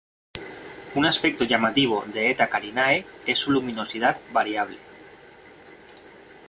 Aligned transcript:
Un 0.99 1.05
aspecto 1.05 1.43
llamativo 1.45 2.03
de 2.07 2.31
Eta 2.31 2.49
Carinae 2.49 3.05
es 3.27 3.37
su 3.37 3.51
luminosidad 3.51 4.19
variable. 4.33 4.79